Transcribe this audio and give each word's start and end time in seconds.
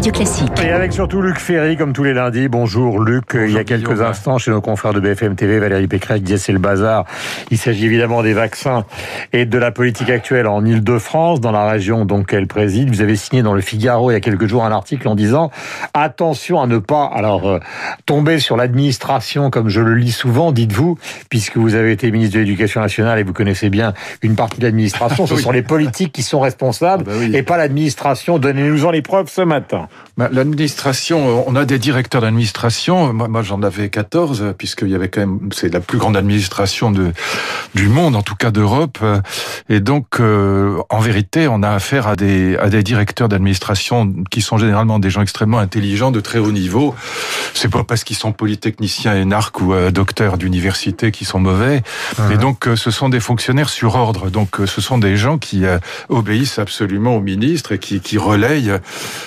Radio 0.00 0.12
Classique. 0.12 0.48
Et 0.64 0.70
avec 0.70 0.94
surtout 0.94 1.20
Luc 1.20 1.38
Ferry, 1.38 1.76
comme 1.76 1.92
tous 1.92 2.04
les 2.04 2.14
lundis. 2.14 2.48
Bonjour 2.48 3.00
Luc. 3.00 3.34
Il 3.34 3.50
y 3.50 3.58
a 3.58 3.64
quelques 3.64 4.00
instants, 4.00 4.38
chez 4.38 4.50
nos 4.50 4.62
confrères 4.62 4.94
de 4.94 5.00
BFM 5.00 5.36
TV, 5.36 5.58
Valérie 5.58 5.88
Pécresse 5.88 6.22
disait 6.22 6.38
c'est 6.38 6.52
le 6.52 6.58
bazar. 6.58 7.04
Il 7.50 7.58
s'agit 7.58 7.84
évidemment 7.84 8.22
des 8.22 8.32
vaccins 8.32 8.86
et 9.34 9.44
de 9.44 9.58
la 9.58 9.72
politique 9.72 10.08
actuelle 10.08 10.46
en 10.46 10.64
Ile-de-France, 10.64 11.42
dans 11.42 11.52
la 11.52 11.68
région 11.68 12.06
donc 12.06 12.28
qu'elle 12.28 12.46
préside. 12.46 12.88
Vous 12.88 13.02
avez 13.02 13.14
signé 13.14 13.42
dans 13.42 13.52
le 13.52 13.60
Figaro 13.60 14.10
il 14.10 14.14
y 14.14 14.16
a 14.16 14.20
quelques 14.20 14.46
jours 14.46 14.64
un 14.64 14.72
article 14.72 15.06
en 15.06 15.14
disant 15.14 15.50
attention 15.92 16.62
à 16.62 16.66
ne 16.66 16.78
pas 16.78 17.04
alors 17.04 17.46
euh, 17.46 17.58
tomber 18.06 18.38
sur 18.38 18.56
l'administration 18.56 19.50
comme 19.50 19.68
je 19.68 19.82
le 19.82 19.96
lis 19.96 20.12
souvent, 20.12 20.50
dites-vous, 20.50 20.96
puisque 21.28 21.58
vous 21.58 21.74
avez 21.74 21.92
été 21.92 22.10
ministre 22.10 22.36
de 22.36 22.40
l'Éducation 22.40 22.80
nationale 22.80 23.18
et 23.18 23.22
vous 23.22 23.34
connaissez 23.34 23.68
bien 23.68 23.92
une 24.22 24.34
partie 24.34 24.60
de 24.60 24.64
l'administration. 24.64 25.26
Ce 25.26 25.36
sont 25.36 25.52
les 25.52 25.60
politiques 25.60 26.12
qui 26.12 26.22
sont 26.22 26.40
responsables 26.40 27.04
Bah 27.04 27.12
oui. 27.18 27.36
et 27.36 27.42
pas 27.42 27.58
l'administration. 27.58 28.38
Donnez-nous-en 28.38 28.92
les 28.92 29.02
preuves 29.02 29.28
ce 29.28 29.42
matin. 29.42 29.88
Bah, 30.16 30.28
L'administration, 30.32 31.48
on 31.48 31.56
a 31.56 31.64
des 31.64 31.78
directeurs 31.78 32.20
d'administration. 32.20 33.12
Moi, 33.12 33.28
moi, 33.28 33.42
j'en 33.42 33.62
avais 33.62 33.88
14, 33.88 34.42
euh, 34.42 34.52
puisqu'il 34.52 34.88
y 34.88 34.94
avait 34.94 35.08
quand 35.08 35.20
même, 35.20 35.38
c'est 35.52 35.72
la 35.72 35.80
plus 35.80 35.98
grande 35.98 36.16
administration 36.16 36.90
de, 36.90 37.12
du 37.74 37.88
monde, 37.88 38.16
en 38.16 38.22
tout 38.22 38.34
cas 38.34 38.50
d'Europe. 38.50 38.98
Euh, 39.02 39.20
Et 39.68 39.80
donc, 39.80 40.20
euh, 40.20 40.78
en 40.90 40.98
vérité, 40.98 41.48
on 41.48 41.62
a 41.62 41.70
affaire 41.70 42.06
à 42.08 42.16
des, 42.16 42.56
à 42.56 42.68
des 42.68 42.82
directeurs 42.82 43.28
d'administration 43.28 44.12
qui 44.30 44.40
sont 44.42 44.58
généralement 44.58 44.98
des 44.98 45.10
gens 45.10 45.22
extrêmement 45.22 45.58
intelligents, 45.58 46.10
de 46.10 46.20
très 46.20 46.38
haut 46.38 46.52
niveau. 46.52 46.94
C'est 47.54 47.70
pas 47.70 47.84
parce 47.84 48.04
qu'ils 48.04 48.16
sont 48.16 48.32
polytechniciens, 48.32 49.14
énarques 49.14 49.60
ou 49.60 49.72
euh, 49.72 49.90
docteurs 49.90 50.38
d'université 50.38 51.10
qui 51.12 51.24
sont 51.24 51.40
mauvais. 51.40 51.82
Et 52.32 52.36
donc, 52.36 52.66
euh, 52.66 52.76
ce 52.76 52.90
sont 52.90 53.08
des 53.08 53.20
fonctionnaires 53.20 53.68
sur 53.68 53.94
ordre. 53.94 54.30
Donc, 54.30 54.60
euh, 54.60 54.66
ce 54.66 54.80
sont 54.80 54.98
des 54.98 55.16
gens 55.16 55.38
qui 55.38 55.64
euh, 55.64 55.78
obéissent 56.08 56.58
absolument 56.58 57.16
au 57.16 57.20
ministre 57.20 57.72
et 57.72 57.78
qui, 57.78 58.00
qui 58.00 58.18
relayent 58.18 58.72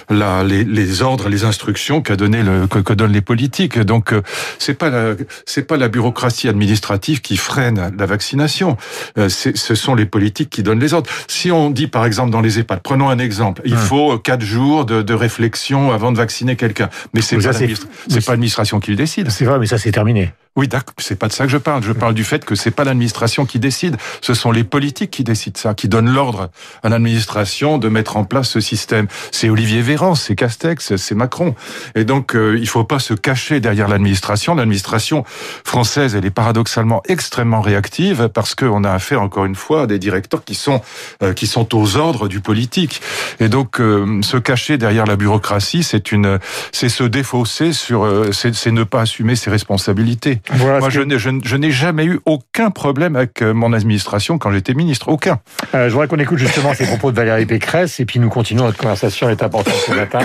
la, 0.09 0.42
les, 0.45 0.63
les 0.63 1.01
ordres, 1.01 1.29
les 1.29 1.43
instructions 1.45 2.01
qu'a 2.01 2.15
donné 2.15 2.43
le, 2.43 2.67
que, 2.67 2.79
que 2.79 2.93
donnent 2.93 3.11
les 3.11 3.21
politiques. 3.21 3.79
Donc, 3.79 4.13
euh, 4.13 4.21
c'est 4.59 4.73
pas 4.73 4.89
la, 4.89 5.15
c'est 5.45 5.63
pas 5.63 5.77
la 5.77 5.87
bureaucratie 5.87 6.47
administrative 6.47 7.21
qui 7.21 7.37
freine 7.37 7.93
la 7.97 8.05
vaccination. 8.05 8.77
Euh, 9.17 9.29
ce 9.29 9.75
sont 9.75 9.95
les 9.95 10.05
politiques 10.05 10.49
qui 10.49 10.63
donnent 10.63 10.79
les 10.79 10.93
ordres. 10.93 11.09
Si 11.27 11.51
on 11.51 11.69
dit, 11.69 11.87
par 11.87 12.05
exemple, 12.05 12.31
dans 12.31 12.41
les 12.41 12.59
EHPAD, 12.59 12.81
prenons 12.81 13.09
un 13.09 13.19
exemple, 13.19 13.61
il 13.65 13.75
faut 13.75 14.13
euh, 14.13 14.17
quatre 14.17 14.43
jours 14.43 14.85
de, 14.85 15.01
de 15.01 15.13
réflexion 15.13 15.91
avant 15.91 16.11
de 16.11 16.17
vacciner 16.17 16.55
quelqu'un. 16.55 16.89
Mais 17.13 17.21
c'est 17.21 17.37
pas 17.37 17.53
c'est 17.53 18.25
pas 18.25 18.31
l'administration 18.33 18.79
qui 18.79 18.91
le 18.91 18.97
décide. 18.97 19.29
C'est 19.31 19.45
vrai, 19.45 19.59
mais 19.59 19.67
ça 19.67 19.77
c'est 19.77 19.91
terminé. 19.91 20.33
Oui, 20.55 20.67
d'accord. 20.67 20.93
C'est 20.99 21.15
pas 21.17 21.27
de 21.27 21.33
ça 21.33 21.45
que 21.45 21.51
je 21.51 21.57
parle. 21.57 21.83
Je 21.83 21.93
parle 21.93 22.13
du 22.13 22.23
fait 22.23 22.45
que 22.45 22.53
c'est 22.53 22.69
pas 22.69 22.83
l'administration 22.83 23.47
qui 23.47 23.57
décide. 23.57 23.97
Ce 24.21 24.35
sont 24.35 24.51
les 24.51 24.63
politiques 24.63 25.09
qui 25.09 25.23
décident 25.23 25.59
ça, 25.59 25.73
qui 25.73 25.87
donnent 25.87 26.13
l'ordre 26.13 26.51
à 26.83 26.89
l'administration 26.89 27.79
de 27.79 27.89
mettre 27.89 28.17
en 28.17 28.23
place 28.23 28.49
ce 28.49 28.59
système. 28.59 29.07
C'est 29.31 29.49
Olivier 29.49 29.81
Véran, 29.81 30.13
c'est 30.13 30.32
Castex, 30.35 30.95
c'est 30.95 31.15
Macron. 31.15 31.55
Et 31.95 32.03
donc, 32.05 32.35
euh, 32.35 32.57
il 32.59 32.67
faut 32.67 32.83
pas 32.83 32.99
se 32.99 33.13
cacher 33.13 33.59
derrière 33.59 33.87
l'administration. 33.87 34.55
L'administration 34.55 35.23
française, 35.63 36.15
elle 36.15 36.25
est 36.25 36.29
paradoxalement 36.31 37.01
extrêmement 37.07 37.61
réactive 37.61 38.29
parce 38.33 38.55
qu'on 38.55 38.83
a 38.83 38.91
affaire, 38.91 39.21
encore 39.21 39.45
une 39.45 39.55
fois, 39.55 39.83
à 39.83 39.87
des 39.87 39.99
directeurs 39.99 40.43
qui 40.43 40.55
sont, 40.55 40.81
euh, 41.21 41.33
qui 41.33 41.47
sont 41.47 41.75
aux 41.75 41.97
ordres 41.97 42.27
du 42.27 42.39
politique. 42.39 43.01
Et 43.39 43.49
donc, 43.49 43.79
euh, 43.79 44.21
se 44.21 44.37
cacher 44.37 44.77
derrière 44.77 45.05
la 45.05 45.15
bureaucratie, 45.15 45.83
c'est 45.83 46.11
une, 46.11 46.39
c'est 46.71 46.89
se 46.89 47.03
défausser 47.03 47.73
sur, 47.73 48.03
euh, 48.05 48.31
c'est 48.31 48.53
c'est 48.55 48.71
ne 48.71 48.83
pas 48.83 49.01
assumer 49.01 49.35
ses 49.35 49.49
responsabilités. 49.49 50.41
Voilà 50.51 50.79
Moi, 50.79 50.89
je 50.89 50.99
que- 51.01 51.05
n'ai, 51.05 51.19
je, 51.19 51.29
je 51.43 51.69
jamais 51.71 52.05
eu 52.05 52.19
aucun 52.25 52.69
problème 52.71 53.15
avec 53.15 53.41
mon 53.41 53.73
administration 53.73 54.37
quand 54.37 54.51
j'étais 54.51 54.73
ministre. 54.73 55.07
Aucun. 55.09 55.39
Je 55.73 55.89
voudrais 55.89 56.07
qu'on 56.07 56.19
écoute 56.19 56.37
justement 56.37 56.73
ces 56.73 56.85
propos 56.85 57.11
de 57.11 57.15
Valérie 57.15 57.45
Pécresse 57.45 57.99
et 57.99 58.05
puis 58.05 58.19
nous 58.19 58.29
continuons 58.29 58.65
notre 58.65 58.77
conversation. 58.77 59.27
Elle 59.27 59.33
est 59.37 59.43
importante 59.43 59.73
ce 59.85 59.91
matin 59.93 60.19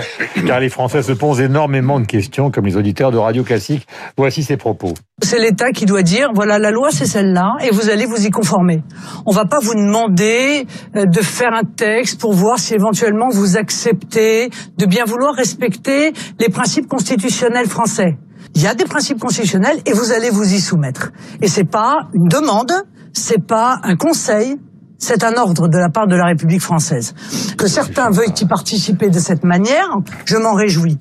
car 0.47 0.61
les 0.61 0.69
Français 0.69 1.03
se 1.03 1.13
posent 1.13 1.41
énormément 1.41 2.01
de 2.01 2.07
questions 2.07 2.51
comme 2.51 2.67
les 2.67 2.77
auditeurs 2.77 3.11
de 3.11 3.19
Radio 3.19 3.43
Classique. 3.43 3.87
Voici 4.17 4.43
ses 4.43 4.57
propos. 4.57 4.95
C'est 5.23 5.41
l'État 5.41 5.71
qui 5.73 5.85
doit 5.85 6.03
dire 6.03 6.31
voilà 6.35 6.59
la 6.59 6.71
loi 6.71 6.91
c'est 6.91 7.07
celle-là 7.07 7.55
et 7.63 7.71
vous 7.71 7.91
allez 7.91 8.07
vous 8.07 8.27
y 8.27 8.31
conformer. 8.31 8.83
On 9.27 9.33
va 9.33 9.45
pas 9.45 9.59
vous 9.61 9.75
demander 9.75 10.67
euh, 10.97 11.05
de 11.07 11.21
faire 11.21 11.53
un 11.53 11.65
texte 11.65 12.21
pour 12.21 12.33
voir 12.33 12.59
si 12.59 12.75
éventuellement 12.75 13.29
vous 13.31 13.57
acceptez 13.57 14.51
de 14.77 14.87
bien 14.87 15.05
vouloir 15.05 15.35
respecter 15.35 16.13
les 16.39 16.49
principes 16.49 16.87
constitutionnels 16.87 17.69
français. 17.69 18.17
Il 18.55 18.63
y 18.63 18.67
a 18.67 18.75
des 18.75 18.85
principes 18.85 19.19
constitutionnels 19.19 19.79
et 19.87 19.93
vous 19.93 20.13
allez 20.13 20.31
vous 20.31 20.55
y 20.55 20.61
soumettre. 20.61 21.11
Et 21.43 21.49
c'est 21.49 21.69
pas 21.69 22.09
une 22.15 22.29
demande, 22.29 22.73
c'est 23.13 23.45
pas 23.45 23.79
un 23.83 23.97
conseil, 23.97 24.57
c'est 24.99 25.25
un 25.25 25.35
ordre 25.37 25.69
de 25.69 25.79
la 25.79 25.89
part 25.89 26.07
de 26.07 26.17
la 26.17 26.27
République 26.27 26.61
française. 26.61 27.15
Que 27.57 27.67
certains 27.69 28.11
veuillent 28.11 28.35
y 28.41 28.47
participer 28.47 29.09
de 29.09 29.19
cette 29.19 29.45
manière, 29.45 29.89
je 30.25 30.37
m'en 30.37 30.55
réjouis. 30.55 30.99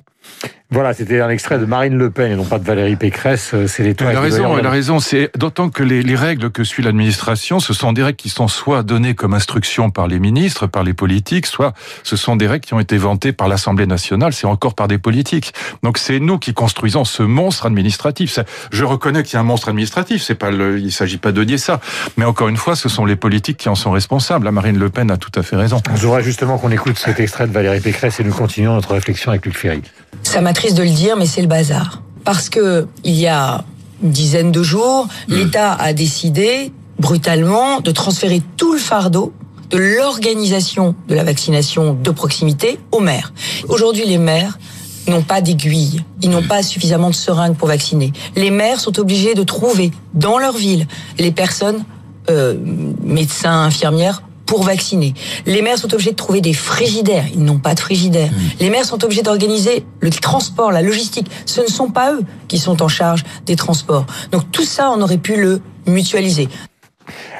Voilà, 0.70 0.92
c'était 0.92 1.22
un 1.22 1.30
extrait 1.30 1.58
de 1.58 1.64
Marine 1.64 1.96
Le 1.96 2.10
Pen 2.10 2.30
et 2.30 2.36
non 2.36 2.44
pas 2.44 2.58
de 2.58 2.64
Valérie 2.64 2.96
Pécresse. 2.96 3.52
Euh, 3.54 3.66
C'est 3.66 3.82
les 3.82 3.96
Elle 4.00 4.14
a 4.14 4.20
raison, 4.20 4.58
elle 4.58 4.66
a 4.66 4.70
raison. 4.70 5.00
C'est 5.00 5.30
d'autant 5.34 5.70
que 5.70 5.82
les, 5.82 6.02
les 6.02 6.14
règles 6.14 6.50
que 6.50 6.62
suit 6.62 6.82
l'administration, 6.82 7.58
ce 7.58 7.72
sont 7.72 7.94
des 7.94 8.02
règles 8.02 8.18
qui 8.18 8.28
sont 8.28 8.48
soit 8.48 8.82
données 8.82 9.14
comme 9.14 9.32
instruction 9.32 9.88
par 9.88 10.08
les 10.08 10.18
ministres, 10.18 10.66
par 10.66 10.84
les 10.84 10.92
politiques, 10.92 11.46
soit 11.46 11.72
ce 12.02 12.16
sont 12.16 12.36
des 12.36 12.46
règles 12.46 12.66
qui 12.66 12.74
ont 12.74 12.80
été 12.80 12.98
vantées 12.98 13.32
par 13.32 13.48
l'Assemblée 13.48 13.86
nationale, 13.86 14.34
c'est 14.34 14.46
encore 14.46 14.74
par 14.74 14.88
des 14.88 14.98
politiques. 14.98 15.54
Donc 15.82 15.96
c'est 15.96 16.20
nous 16.20 16.38
qui 16.38 16.52
construisons 16.52 17.06
ce 17.06 17.22
monstre 17.22 17.64
administratif. 17.64 18.38
Je 18.70 18.84
reconnais 18.84 19.22
qu'il 19.22 19.34
y 19.34 19.36
a 19.38 19.40
un 19.40 19.44
monstre 19.44 19.70
administratif, 19.70 20.22
c'est 20.22 20.34
pas 20.34 20.50
le, 20.50 20.78
il 20.78 20.92
s'agit 20.92 21.16
pas 21.16 21.32
de 21.32 21.42
nier 21.44 21.56
ça. 21.56 21.80
Mais 22.18 22.26
encore 22.26 22.48
une 22.48 22.58
fois, 22.58 22.76
ce 22.76 22.90
sont 22.90 23.06
les 23.06 23.16
politiques 23.16 23.56
qui 23.56 23.70
en 23.70 23.74
sont 23.74 23.90
responsables. 23.90 24.44
La 24.44 24.52
Marine 24.52 24.78
Le 24.78 24.90
Pen 24.90 25.10
a 25.10 25.16
tout 25.16 25.32
à 25.34 25.42
fait 25.42 25.56
raison. 25.56 25.80
Je 25.94 26.06
voudrais 26.06 26.22
justement 26.22 26.58
qu'on 26.58 26.70
écoute 26.70 26.98
cet 26.98 27.20
extrait 27.20 27.46
de 27.46 27.52
Valérie 27.52 27.80
Pécresse 27.80 28.20
et 28.20 28.24
nous 28.24 28.34
continuons 28.34 28.74
notre 28.74 28.92
réflexion 28.92 29.30
avec 29.30 29.46
Luc 29.46 29.56
Ferry. 29.56 29.80
Ça 30.22 30.40
m'attriste 30.58 30.76
de 30.76 30.82
le 30.82 30.90
dire, 30.90 31.16
mais 31.16 31.26
c'est 31.26 31.40
le 31.40 31.46
bazar. 31.46 32.02
Parce 32.24 32.48
que 32.48 32.88
il 33.04 33.14
y 33.14 33.28
a 33.28 33.64
une 34.02 34.10
dizaine 34.10 34.50
de 34.50 34.64
jours, 34.64 35.06
l'État 35.28 35.72
a 35.74 35.92
décidé 35.92 36.72
brutalement 36.98 37.80
de 37.80 37.92
transférer 37.92 38.42
tout 38.56 38.72
le 38.72 38.80
fardeau 38.80 39.32
de 39.70 39.78
l'organisation 39.78 40.96
de 41.06 41.14
la 41.14 41.22
vaccination 41.22 41.94
de 41.94 42.10
proximité 42.10 42.80
aux 42.90 42.98
maires. 42.98 43.32
Aujourd'hui, 43.68 44.04
les 44.04 44.18
maires 44.18 44.58
n'ont 45.06 45.22
pas 45.22 45.40
d'aiguille, 45.40 46.02
ils 46.22 46.30
n'ont 46.30 46.42
pas 46.42 46.64
suffisamment 46.64 47.10
de 47.10 47.14
seringues 47.14 47.54
pour 47.54 47.68
vacciner. 47.68 48.12
Les 48.34 48.50
maires 48.50 48.80
sont 48.80 48.98
obligés 48.98 49.34
de 49.34 49.44
trouver 49.44 49.92
dans 50.14 50.38
leur 50.38 50.56
ville 50.56 50.88
les 51.20 51.30
personnes, 51.30 51.84
euh, 52.30 52.56
médecins, 53.04 53.62
infirmières, 53.62 54.22
pour 54.48 54.64
vacciner. 54.64 55.14
Les 55.46 55.62
maires 55.62 55.78
sont 55.78 55.92
obligés 55.92 56.10
de 56.10 56.16
trouver 56.16 56.40
des 56.40 56.54
frigidaires. 56.54 57.26
Ils 57.32 57.44
n'ont 57.44 57.58
pas 57.58 57.74
de 57.74 57.80
frigidaires. 57.80 58.30
Les 58.58 58.70
maires 58.70 58.86
sont 58.86 59.04
obligés 59.04 59.22
d'organiser 59.22 59.84
le 60.00 60.10
transport, 60.10 60.72
la 60.72 60.82
logistique. 60.82 61.30
Ce 61.44 61.60
ne 61.60 61.66
sont 61.66 61.90
pas 61.90 62.14
eux 62.14 62.22
qui 62.48 62.58
sont 62.58 62.82
en 62.82 62.88
charge 62.88 63.24
des 63.44 63.54
transports. 63.54 64.06
Donc 64.32 64.50
tout 64.50 64.64
ça, 64.64 64.90
on 64.90 65.02
aurait 65.02 65.18
pu 65.18 65.36
le 65.36 65.60
mutualiser. 65.86 66.48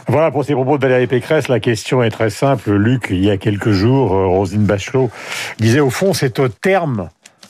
Voilà 0.06 0.30
pour 0.30 0.44
ces 0.44 0.54
propos 0.54 0.76
de 0.78 0.82
Valérie 0.82 1.06
Pécresse. 1.06 1.48
La 1.48 1.60
question 1.60 2.02
est 2.02 2.10
très 2.10 2.30
simple. 2.30 2.72
Luc, 2.72 3.08
il 3.10 3.25
y 3.25 3.30
a 3.30 3.36
quelques 3.36 3.72
jours, 3.72 4.14
euh, 4.14 4.26
Roselyne 4.26 4.64
Bachelot 4.64 5.10
disait 5.58 5.80
au 5.80 5.90
fond, 5.90 6.14
c'est 6.14 6.38
au 6.38 6.48
terme 6.48 7.08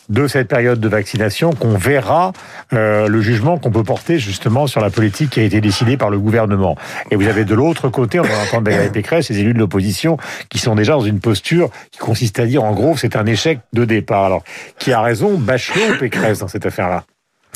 de 0.09 0.27
cette 0.27 0.49
période 0.49 0.81
de 0.81 0.89
vaccination 0.89 1.53
qu'on 1.53 1.77
verra 1.77 2.33
euh, 2.73 3.09
le 3.09 3.21
jugement 3.21 3.59
qu'on 3.59 3.71
peut 3.71 3.85
porter 3.85 4.19
justement 4.19 4.67
sur 4.67 4.81
la 4.81 4.91
politique 4.91 5.31
qui 5.31 5.41
a 5.41 5.43
été 5.43 5.61
décidée 5.61 5.97
par 5.97 6.11
le 6.11 6.19
gouvernement. 6.19 6.77
Et 7.11 7.17
vous 7.17 7.27
avez 7.27 7.45
de 7.45 7.55
l'autre 7.55 7.89
côté, 7.89 8.21
on 8.21 8.25
va 8.25 8.39
entendre 8.39 8.71
Valérie 8.71 8.91
Pécresse, 8.91 9.29
les 9.29 9.39
élus 9.41 9.55
de 9.55 9.59
l'opposition 9.59 10.17
qui 10.49 10.59
sont 10.59 10.75
déjà 10.75 10.93
dans 10.93 11.01
une 11.01 11.21
posture 11.21 11.71
qui 11.91 11.99
consiste 11.99 12.39
à 12.39 12.47
dire 12.47 12.65
en 12.65 12.73
gros 12.73 12.97
c'est 12.97 13.17
un 13.17 13.27
échec 13.27 13.61
de 13.73 13.85
départ. 13.85 14.25
Alors, 14.25 14.45
qui 14.79 14.93
a 14.93 15.01
raison, 15.01 15.39
Bachelot 15.39 15.95
ou 15.95 15.99
Pécresse 15.99 16.39
dans 16.39 16.49
cette 16.49 16.67
affaire-là? 16.67 17.05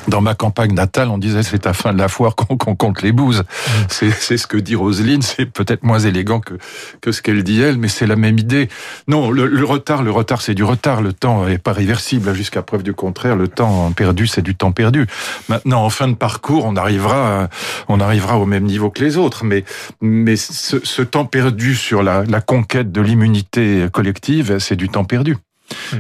Dans 0.08 0.20
ma 0.20 0.34
campagne 0.34 0.72
natale, 0.74 1.08
on 1.08 1.18
disait 1.18 1.42
c'est 1.42 1.66
à 1.66 1.72
fin 1.72 1.92
de 1.92 1.98
la 1.98 2.08
foire 2.08 2.34
qu'on 2.34 2.56
compte 2.56 3.02
les 3.02 3.12
bouses. 3.12 3.44
C'est 3.88 4.10
c'est 4.10 4.36
ce 4.36 4.46
que 4.46 4.56
dit 4.56 4.74
Roselyne. 4.74 5.22
C'est 5.22 5.46
peut-être 5.46 5.84
moins 5.84 6.00
élégant 6.00 6.40
que 6.40 6.54
que 7.00 7.12
ce 7.12 7.22
qu'elle 7.22 7.43
dit 7.44 7.60
elle, 7.62 7.78
mais 7.78 7.88
c'est 7.88 8.06
la 8.06 8.16
même 8.16 8.38
idée. 8.38 8.69
Non, 9.06 9.31
le, 9.31 9.46
le 9.46 9.64
retard, 9.64 10.02
le 10.02 10.10
retard, 10.10 10.43
c'est 10.43 10.54
du 10.54 10.64
retard. 10.64 11.02
Le 11.02 11.12
temps 11.12 11.46
est 11.46 11.58
pas 11.58 11.72
réversible 11.72 12.34
jusqu'à 12.34 12.62
preuve 12.62 12.82
du 12.82 12.94
contraire. 12.94 13.37
Le 13.37 13.46
temps 13.49 13.93
perdu, 13.93 14.26
c'est 14.26 14.43
du 14.43 14.54
temps 14.56 14.72
perdu. 14.72 15.06
Maintenant, 15.49 15.84
en 15.84 15.90
fin 15.90 16.08
de 16.08 16.14
parcours, 16.14 16.64
on 16.64 16.75
arrivera, 16.76 17.44
à- 17.44 17.48
on 17.88 18.00
arrivera 18.00 18.38
au 18.38 18.46
même 18.46 18.64
niveau 18.64 18.90
que 18.90 19.02
les 19.05 19.16
autres. 19.16 19.44
Mais 19.44 19.64
mais 20.00 20.37
ce, 20.37 20.78
ce 20.84 21.02
temps 21.02 21.25
perdu 21.26 21.75
sur 21.76 22.02
la, 22.02 22.25
la 22.25 22.40
conquête 22.40 22.90
de 22.90 23.00
l'immunité 23.00 23.87
collective, 23.93 24.58
c'est 24.58 24.76
du 24.76 24.88
temps 24.88 25.05
perdu. 25.05 25.37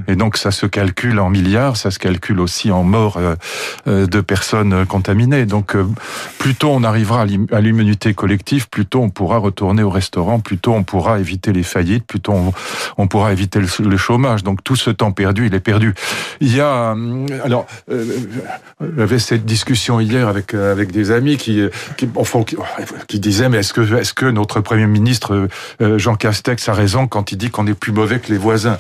Et 0.08 0.16
donc 0.16 0.36
ça 0.36 0.50
se 0.50 0.66
calcule 0.66 1.18
en 1.20 1.30
milliards, 1.30 1.76
ça 1.76 1.90
se 1.90 1.98
calcule 1.98 2.40
aussi 2.40 2.70
en 2.70 2.82
morts 2.82 3.16
euh, 3.16 3.34
euh, 3.86 4.06
de 4.06 4.20
personnes 4.20 4.86
contaminées. 4.86 5.46
Donc 5.46 5.74
euh, 5.76 5.86
plus 6.38 6.54
tôt 6.54 6.70
on 6.70 6.84
arrivera 6.84 7.22
à 7.22 7.26
l'im- 7.26 7.46
à 7.52 7.60
l'immunité 7.60 8.14
collective, 8.14 8.68
plus 8.68 8.86
tôt 8.86 9.00
on 9.00 9.10
pourra 9.10 9.38
retourner 9.38 9.82
au 9.82 9.90
restaurant, 9.90 10.40
plus 10.40 10.58
tôt 10.58 10.72
on 10.72 10.82
pourra 10.84 11.18
éviter 11.20 11.52
les 11.52 11.62
faillites, 11.62 12.04
plus 12.06 12.20
tôt 12.20 12.34
on, 12.98 13.06
pourra 13.06 13.32
éviter 13.32 13.60
le, 13.60 13.96
chômage. 13.96 14.42
Donc 14.42 14.64
tout 14.64 14.76
ce 14.76 14.90
temps 14.90 15.12
perdu, 15.12 15.46
il 15.46 15.54
est 15.54 15.60
perdu. 15.60 15.94
Il 16.40 16.54
y 16.54 16.60
a 16.60 16.94
alors 17.44 17.66
euh, 17.90 18.04
j'avais 18.96 19.18
cette 19.18 19.44
discussion 19.44 20.00
hier 20.00 20.28
avec 20.28 20.54
euh, 20.54 20.72
avec 20.72 20.92
des 20.92 21.10
amis 21.10 21.36
qui 21.36 21.62
qui, 21.96 22.08
enfin, 22.16 22.42
qui, 22.44 22.56
qui 23.08 23.20
disaient 23.20 23.48
mais 23.48 23.58
est-ce 23.58 23.72
que 23.72 23.94
est-ce 23.96 24.14
que 24.14 24.26
notre 24.26 24.60
premier 24.60 24.86
ministre 24.86 25.48
euh, 25.80 25.98
Jean 25.98 26.16
Castex 26.16 26.68
a 26.68 26.72
raison 26.72 27.06
quand 27.06 27.32
il 27.32 27.36
dit 27.36 27.50
qu'on 27.50 27.66
est 27.66 27.74
plus 27.74 27.92
mauvais 27.92 28.18
que 28.18 28.30
les 28.32 28.38
voisins? 28.38 28.78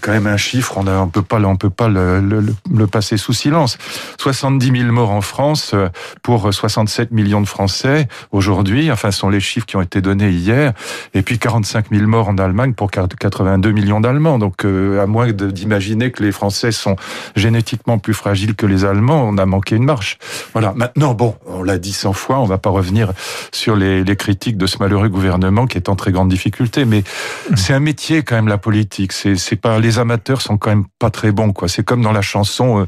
Quand 0.00 0.12
même 0.12 0.26
un 0.26 0.36
chiffre, 0.36 0.76
on 0.76 0.84
ne 0.84 1.10
peut 1.10 1.22
pas, 1.22 1.40
on 1.40 1.56
peut 1.56 1.70
pas 1.70 1.88
le, 1.88 2.20
le, 2.20 2.44
le, 2.70 2.86
passer 2.86 3.16
sous 3.16 3.32
silence. 3.32 3.78
70 4.18 4.80
000 4.80 4.92
morts 4.92 5.10
en 5.10 5.20
France 5.20 5.72
euh, 5.74 5.88
pour 6.22 6.52
67 6.52 7.10
millions 7.10 7.40
de 7.40 7.48
Français 7.48 8.08
aujourd'hui. 8.30 8.92
Enfin, 8.92 9.10
ce 9.10 9.20
sont 9.20 9.30
les 9.30 9.40
chiffres 9.40 9.66
qui 9.66 9.76
ont 9.76 9.82
été 9.82 10.00
donnés 10.00 10.30
hier. 10.30 10.72
Et 11.14 11.22
puis 11.22 11.38
45 11.38 11.86
000 11.90 12.06
morts 12.06 12.28
en 12.28 12.36
Allemagne 12.36 12.74
pour 12.74 12.90
82 12.90 13.70
millions 13.72 14.00
d'Allemands. 14.00 14.38
Donc, 14.38 14.64
euh, 14.64 15.02
à 15.02 15.06
moins 15.06 15.32
d'imaginer 15.32 16.10
que 16.10 16.22
les 16.22 16.32
Français 16.32 16.72
sont 16.72 16.96
génétiquement 17.34 17.98
plus 17.98 18.14
fragiles 18.14 18.54
que 18.54 18.66
les 18.66 18.84
Allemands, 18.84 19.24
on 19.26 19.38
a 19.38 19.46
manqué 19.46 19.76
une 19.76 19.84
marche. 19.84 20.18
Voilà. 20.52 20.74
Maintenant, 20.76 21.14
bon, 21.14 21.36
on 21.46 21.62
l'a 21.62 21.78
dit 21.78 21.92
100 21.92 22.12
fois, 22.12 22.38
on 22.40 22.44
va 22.44 22.58
pas 22.58 22.70
revenir 22.70 23.12
sur 23.52 23.74
les, 23.74 24.04
les 24.04 24.16
critiques 24.16 24.58
de 24.58 24.66
ce 24.66 24.78
malheureux 24.78 25.08
gouvernement 25.08 25.66
qui 25.66 25.78
est 25.78 25.88
en 25.88 25.96
très 25.96 26.12
grande 26.12 26.28
difficulté. 26.28 26.84
Mais 26.84 27.00
mmh. 27.00 27.56
c'est 27.56 27.72
un 27.72 27.80
métier 27.80 28.22
quand 28.22 28.36
même 28.36 28.48
la 28.48 28.58
politique. 28.58 29.12
C'est 29.12 29.56
pas 29.56 29.77
les 29.78 29.98
amateurs 29.98 30.40
sont 30.40 30.58
quand 30.58 30.70
même 30.70 30.84
pas 30.98 31.10
très 31.10 31.32
bons, 31.32 31.52
quoi. 31.52 31.68
C'est 31.68 31.82
comme 31.82 32.02
dans 32.02 32.12
la 32.12 32.22
chanson, 32.22 32.80
euh, 32.80 32.86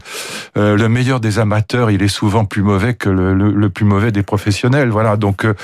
euh, 0.56 0.76
le 0.76 0.88
meilleur 0.88 1.20
des 1.20 1.38
amateurs, 1.38 1.90
il 1.90 2.02
est 2.02 2.08
souvent 2.08 2.44
plus 2.44 2.62
mauvais 2.62 2.94
que 2.94 3.08
le, 3.08 3.70
plus 3.70 3.84
mauvais 3.84 4.12
des 4.12 4.22
professionnels. 4.22 4.90
Voilà. 4.90 5.16
Donc, 5.16 5.44
euh, 5.44 5.54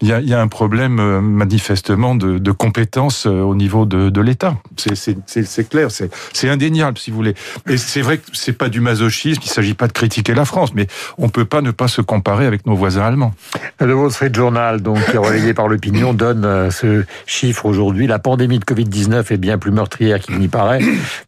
il 0.00 0.08
y, 0.08 0.12
a, 0.12 0.20
y, 0.20 0.34
a, 0.34 0.40
un 0.40 0.48
problème 0.48 1.20
manifestement 1.20 2.14
de, 2.14 2.38
de 2.38 2.50
compétences 2.52 3.26
au 3.26 3.54
niveau 3.54 3.86
de, 3.86 4.10
de 4.10 4.20
l'État. 4.20 4.56
C'est 4.76 5.68
clair, 5.68 5.88
c'est 5.90 6.48
indéniable, 6.48 6.98
si 6.98 7.10
vous 7.10 7.16
voulez. 7.16 7.34
Et 7.68 7.76
c'est 7.76 8.02
vrai 8.02 8.18
que 8.18 8.24
c'est 8.32 8.52
pas 8.52 8.68
du 8.68 8.80
masochisme. 8.80 9.40
Il 9.44 9.48
s'agit 9.48 9.74
pas 9.74 9.86
de 9.86 9.92
critiquer 9.92 10.34
la 10.34 10.44
France, 10.44 10.74
mais 10.74 10.86
on 11.18 11.28
peut 11.28 11.44
pas 11.44 11.60
ne 11.60 11.70
pas 11.70 11.88
se 11.88 12.00
comparer 12.00 12.46
avec 12.46 12.66
nos 12.66 12.74
voisins 12.74 13.02
allemands. 13.02 13.34
Le 13.80 13.94
Wall 13.94 14.10
Street 14.10 14.32
Journal, 14.34 14.80
donc 14.80 14.98
relayé 15.14 15.54
par 15.54 15.68
l'opinion, 15.68 16.12
donne 16.14 16.70
ce 16.70 17.04
chiffre 17.26 17.66
aujourd'hui. 17.66 18.06
La 18.06 18.18
pandémie 18.18 18.58
de 18.58 18.64
Covid-19 18.64 19.32
est 19.32 19.36
bien 19.36 19.58
plus 19.58 19.70
meurtrière 19.70 20.18
qu'il 20.20 20.38
n'y 20.38 20.48
paraît. 20.48 20.71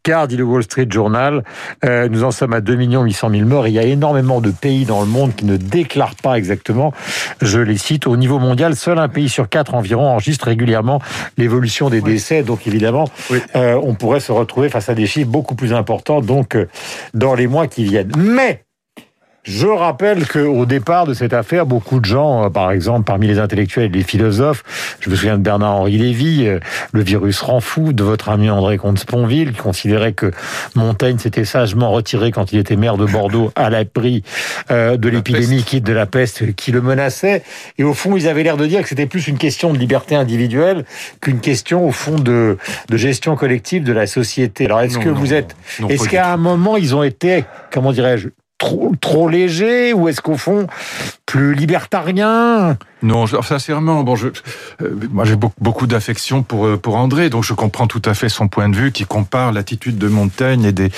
Car, 0.03 0.29
dit 0.29 0.37
le 0.37 0.45
Wall 0.45 0.63
Street 0.63 0.87
Journal, 0.89 1.45
euh, 1.85 2.09
nous 2.09 2.25
en 2.25 2.31
sommes 2.31 2.53
à 2.53 2.61
2 2.61 2.75
800 2.75 3.31
000 3.31 3.47
morts. 3.47 3.69
il 3.69 3.75
y 3.75 3.79
a 3.79 3.83
énormément 3.83 4.41
de 4.41 4.51
pays 4.51 4.85
dans 4.85 5.01
le 5.01 5.07
monde 5.07 5.35
qui 5.35 5.45
ne 5.45 5.57
déclarent 5.57 6.17
pas 6.17 6.37
exactement, 6.37 6.93
je 7.41 7.61
les 7.61 7.79
cite, 7.79 8.07
au 8.07 8.17
niveau 8.17 8.39
mondial, 8.39 8.77
seul 8.77 8.99
un 8.99 9.09
pays 9.09 9.29
sur 9.29 9.49
quatre 9.49 9.75
environ 9.75 10.09
enregistre 10.09 10.47
régulièrement 10.47 11.01
l'évolution 11.37 11.91
des 11.91 12.01
décès. 12.01 12.43
Donc 12.43 12.67
évidemment, 12.67 13.09
euh, 13.57 13.81
on 13.83 13.95
pourrait 13.95 14.21
se 14.21 14.33
retrouver 14.33 14.69
face 14.69 14.89
à 14.89 14.95
des 14.95 15.07
chiffres 15.07 15.31
beaucoup 15.31 15.55
plus 15.55 15.73
importants 15.73 16.21
donc 16.21 16.57
euh, 16.57 16.69
dans 17.15 17.35
les 17.35 17.47
mois 17.47 17.67
qui 17.67 17.85
viennent. 17.85 18.13
Mais 18.17 18.64
je 19.45 19.67
rappelle 19.67 20.27
qu'au 20.27 20.65
départ 20.67 21.07
de 21.07 21.15
cette 21.15 21.35
affaire, 21.35 21.67
beaucoup 21.67 22.01
de 22.01 22.07
gens, 22.07 22.45
euh, 22.45 22.49
par 22.49 22.71
exemple 22.73 23.05
parmi 23.05 23.27
les 23.27 23.39
intellectuels 23.39 23.85
et 23.87 23.89
les 23.89 24.03
philosophes, 24.03 24.65
je 25.01 25.11
me 25.11 25.15
souviens 25.15 25.37
de 25.37 25.43
Bernard-Henri 25.43 25.99
Lévy, 25.99 26.47
euh, 26.47 26.61
le 26.93 27.03
virus 27.03 27.41
rend 27.43 27.61
fou, 27.61 27.93
de 27.93 28.03
votre 28.03 28.31
ami 28.31 28.49
André 28.49 28.79
Comte-Sponville, 28.79 29.53
qui 29.53 29.59
considérait 29.59 30.15
que 30.15 30.31
Montaigne 30.75 31.19
s'était 31.19 31.45
sagement 31.45 31.91
retiré 31.91 32.31
quand 32.31 32.53
il 32.53 32.59
était 32.59 32.77
maire 32.77 32.97
de 32.97 33.05
Bordeaux 33.05 33.53
à 33.55 33.69
l'abri 33.69 34.23
euh, 34.71 34.97
de 34.97 35.09
l'épidémie 35.09 35.63
qui 35.63 35.81
de 35.81 35.93
la 35.93 36.07
peste 36.07 36.55
qui 36.55 36.73
le 36.73 36.81
menaçait. 36.81 37.43
Et 37.77 37.85
au 37.85 37.93
fond, 37.93 38.17
ils 38.17 38.29
avaient 38.29 38.43
l'air 38.43 38.57
de 38.57 38.67
dire 38.67 38.83
que 38.83 38.89
c'était 38.89 39.07
plus 39.07 39.29
une 39.29 39.39
question 39.39 39.73
de 39.73 39.79
liberté 39.79 40.15
individuelle 40.15 40.85
qu'une 41.21 41.41
question, 41.41 41.87
au 41.87 41.93
fond, 41.93 42.19
de, 42.19 42.57
de 42.89 42.97
gestion 42.97 43.37
collective 43.37 43.85
de 43.85 43.93
la 43.93 44.07
société. 44.07 44.65
Alors, 44.65 44.81
est-ce 44.81 44.99
que 44.99 45.11
vous 45.11 45.35
êtes... 45.35 45.55
Est-ce 45.89 46.09
qu'à 46.09 46.33
un 46.33 46.39
moment, 46.39 46.77
ils 46.77 46.95
ont 46.95 47.03
été, 47.03 47.45
comment 47.71 47.93
dirais-je, 47.93 48.29
trop, 49.01 49.29
léger 49.29 49.93
ou 49.93 50.09
est-ce 50.09 50.21
qu'au 50.21 50.37
fond 50.37 50.67
plus 51.27 51.55
libertarien 51.55 52.77
Non, 53.03 53.27
sincèrement, 53.27 54.03
bon, 54.03 54.15
je, 54.15 54.29
euh, 54.83 54.95
moi 55.11 55.25
j'ai 55.25 55.37
beaucoup, 55.37 55.55
beaucoup 55.61 55.87
d'affection 55.87 56.43
pour 56.43 56.67
euh, 56.67 56.77
pour 56.77 56.97
André, 56.97 57.31
donc 57.31 57.45
je 57.45 57.55
comprends 57.55 57.87
tout 57.87 58.03
à 58.05 58.15
fait 58.15 58.29
son 58.29 58.49
point 58.49 58.69
de 58.69 58.77
vue 58.77 58.93
qui 58.93 59.05
compare 59.05 59.53
l'attitude 59.53 59.99
de 59.99 60.09
Montaigne 60.09 60.65
et 60.65 60.73
des 60.73 60.91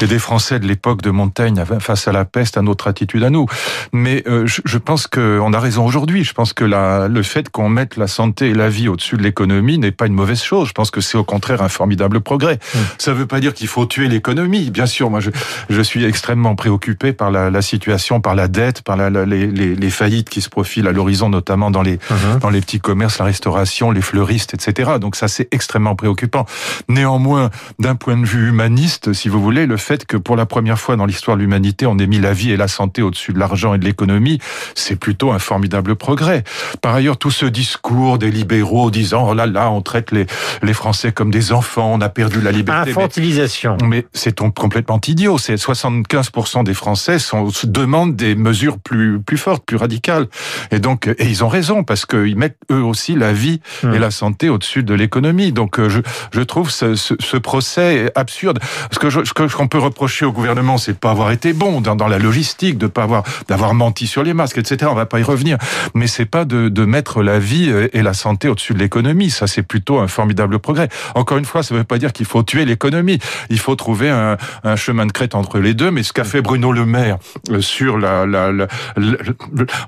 et 0.00 0.06
des 0.06 0.18
Français 0.18 0.60
de 0.60 0.66
l'époque 0.66 1.02
de 1.02 1.10
Montaigne 1.10 1.62
face 1.80 2.08
à 2.08 2.12
la 2.12 2.24
peste 2.24 2.56
à 2.56 2.62
notre 2.62 2.88
attitude 2.88 3.22
à 3.24 3.30
nous. 3.30 3.46
Mais 3.92 4.22
euh, 4.26 4.46
je, 4.46 4.62
je, 4.64 4.78
pense 4.78 5.06
qu'on 5.06 5.52
a 5.52 5.60
raison 5.60 5.84
aujourd'hui. 5.84 6.24
Je 6.24 6.32
pense 6.32 6.52
que 6.52 6.64
la, 6.64 7.08
le 7.08 7.22
fait 7.22 7.48
qu'on 7.50 7.68
mette 7.68 7.96
la 7.96 8.06
santé 8.06 8.50
et 8.50 8.54
la 8.54 8.68
vie 8.68 8.88
au-dessus 8.88 9.16
de 9.16 9.22
l'économie 9.22 9.78
n'est 9.78 9.92
pas 9.92 10.06
une 10.06 10.14
mauvaise 10.14 10.42
chose. 10.42 10.68
Je 10.68 10.72
pense 10.72 10.90
que 10.90 11.00
c'est 11.00 11.18
au 11.18 11.24
contraire 11.24 11.62
un 11.62 11.68
formidable 11.68 12.20
progrès. 12.20 12.54
Mmh. 12.56 12.78
Ça 12.98 13.12
ne 13.12 13.16
veut 13.16 13.26
pas 13.26 13.40
dire 13.40 13.54
qu'il 13.54 13.68
faut 13.68 13.86
tuer 13.86 14.08
l'économie. 14.08 14.70
Bien 14.70 14.86
sûr, 14.86 15.10
moi 15.10 15.20
je, 15.20 15.30
je 15.68 15.82
suis 15.82 16.04
extrêmement 16.04 16.54
préoccupé 16.54 17.12
par 17.12 17.30
la, 17.30 17.50
la 17.50 17.62
situation, 17.62 18.20
par 18.20 18.34
la 18.34 18.48
dette, 18.48 18.82
par 18.82 18.96
la, 18.96 19.10
les, 19.10 19.46
les, 19.46 19.71
les, 19.74 19.90
faillites 19.90 20.30
qui 20.30 20.40
se 20.40 20.48
profilent 20.48 20.88
à 20.88 20.92
l'horizon, 20.92 21.28
notamment 21.28 21.70
dans 21.70 21.82
les, 21.82 21.96
uh-huh. 21.96 22.38
dans 22.40 22.50
les 22.50 22.60
petits 22.60 22.80
commerces, 22.80 23.18
la 23.18 23.26
restauration, 23.26 23.90
les 23.90 24.00
fleuristes, 24.00 24.54
etc. 24.54 24.92
Donc 25.00 25.16
ça, 25.16 25.28
c'est 25.28 25.48
extrêmement 25.52 25.94
préoccupant. 25.94 26.46
Néanmoins, 26.88 27.50
d'un 27.78 27.94
point 27.94 28.16
de 28.16 28.24
vue 28.24 28.48
humaniste, 28.48 29.12
si 29.12 29.28
vous 29.28 29.42
voulez, 29.42 29.66
le 29.66 29.76
fait 29.76 30.06
que 30.06 30.16
pour 30.16 30.36
la 30.36 30.46
première 30.46 30.78
fois 30.78 30.96
dans 30.96 31.06
l'histoire 31.06 31.36
de 31.36 31.42
l'humanité, 31.42 31.86
on 31.86 31.98
ait 31.98 32.06
mis 32.06 32.20
la 32.20 32.32
vie 32.32 32.52
et 32.52 32.56
la 32.56 32.68
santé 32.68 33.02
au-dessus 33.02 33.32
de 33.32 33.38
l'argent 33.38 33.74
et 33.74 33.78
de 33.78 33.84
l'économie, 33.84 34.38
c'est 34.74 34.96
plutôt 34.96 35.32
un 35.32 35.38
formidable 35.38 35.96
progrès. 35.96 36.44
Par 36.80 36.94
ailleurs, 36.94 37.16
tout 37.16 37.30
ce 37.30 37.46
discours 37.46 38.18
des 38.18 38.30
libéraux 38.30 38.90
disant, 38.90 39.28
oh 39.28 39.34
là 39.34 39.46
là, 39.46 39.70
on 39.70 39.82
traite 39.82 40.10
les, 40.10 40.26
les 40.62 40.74
Français 40.74 41.12
comme 41.12 41.30
des 41.30 41.52
enfants, 41.52 41.92
on 41.92 42.00
a 42.00 42.08
perdu 42.08 42.40
la 42.40 42.52
liberté. 42.52 42.90
Infantilisation. 42.90 43.76
Mais, 43.82 43.88
mais 43.88 44.06
c'est 44.12 44.40
complètement 44.50 45.00
idiot. 45.06 45.38
C'est 45.38 45.54
75% 45.54 46.64
des 46.64 46.74
Français 46.74 47.18
sont, 47.18 47.48
demandent 47.64 48.16
des 48.16 48.34
mesures 48.34 48.78
plus, 48.78 49.20
plus 49.20 49.38
fortes, 49.38 49.61
plus 49.64 49.76
radicales. 49.76 50.26
Et 50.70 50.78
donc, 50.78 51.06
et 51.06 51.26
ils 51.26 51.44
ont 51.44 51.48
raison 51.48 51.84
parce 51.84 52.06
qu'ils 52.06 52.36
mettent 52.36 52.58
eux 52.70 52.82
aussi 52.82 53.14
la 53.14 53.32
vie 53.32 53.60
et 53.82 53.98
la 53.98 54.10
santé 54.10 54.48
au-dessus 54.48 54.82
de 54.82 54.94
l'économie. 54.94 55.52
Donc, 55.52 55.78
euh, 55.78 55.88
je, 55.88 56.00
je 56.32 56.40
trouve 56.40 56.70
ce, 56.70 56.94
ce, 56.94 57.14
ce, 57.18 57.36
procès 57.36 58.10
absurde. 58.14 58.58
Ce 58.90 58.98
que 58.98 59.10
je, 59.10 59.20
ce 59.24 59.32
qu'on 59.32 59.68
peut 59.68 59.78
reprocher 59.78 60.24
au 60.24 60.32
gouvernement, 60.32 60.78
c'est 60.78 60.92
de 60.92 60.98
pas 60.98 61.10
avoir 61.10 61.30
été 61.30 61.52
bon 61.52 61.80
dans, 61.80 61.96
dans 61.96 62.08
la 62.08 62.18
logistique, 62.18 62.78
de 62.78 62.86
pas 62.86 63.02
avoir 63.02 63.22
d'avoir 63.48 63.74
menti 63.74 64.06
sur 64.06 64.22
les 64.22 64.34
masques, 64.34 64.58
etc. 64.58 64.90
On 64.90 64.94
va 64.94 65.06
pas 65.06 65.20
y 65.20 65.22
revenir. 65.22 65.58
Mais 65.94 66.06
c'est 66.06 66.26
pas 66.26 66.44
de, 66.44 66.68
de 66.68 66.84
mettre 66.84 67.22
la 67.22 67.38
vie 67.38 67.72
et 67.92 68.02
la 68.02 68.14
santé 68.14 68.48
au-dessus 68.48 68.74
de 68.74 68.78
l'économie. 68.78 69.30
Ça, 69.30 69.46
c'est 69.46 69.62
plutôt 69.62 69.98
un 69.98 70.08
formidable 70.08 70.58
progrès. 70.58 70.88
Encore 71.14 71.38
une 71.38 71.44
fois, 71.44 71.62
ça 71.62 71.74
veut 71.74 71.84
pas 71.84 71.98
dire 71.98 72.12
qu'il 72.12 72.26
faut 72.26 72.42
tuer 72.42 72.64
l'économie. 72.64 73.18
Il 73.50 73.58
faut 73.58 73.74
trouver 73.74 74.10
un, 74.10 74.36
un 74.64 74.76
chemin 74.76 75.06
de 75.06 75.12
crête 75.12 75.34
entre 75.34 75.58
les 75.58 75.74
deux. 75.74 75.90
Mais 75.90 76.02
ce 76.02 76.12
qu'a 76.12 76.24
fait 76.24 76.42
Bruno 76.42 76.72
Le 76.72 76.86
Maire 76.86 77.18
euh, 77.50 77.60
sur 77.60 77.98
la, 77.98 78.26
la, 78.26 78.52
la, 78.52 78.66